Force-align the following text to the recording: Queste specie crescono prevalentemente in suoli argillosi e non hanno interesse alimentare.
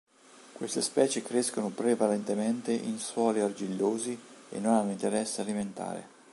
Queste 0.53 0.81
specie 0.81 1.21
crescono 1.21 1.69
prevalentemente 1.69 2.71
in 2.71 2.97
suoli 2.97 3.39
argillosi 3.39 4.19
e 4.49 4.57
non 4.59 4.73
hanno 4.73 4.89
interesse 4.89 5.41
alimentare. 5.41 6.07